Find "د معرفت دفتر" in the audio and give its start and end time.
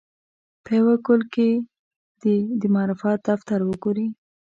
2.59-3.59